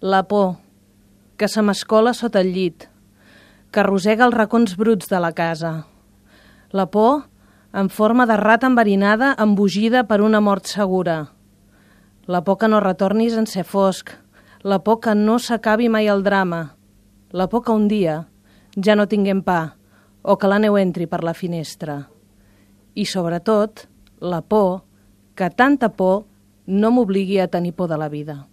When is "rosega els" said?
3.82-4.34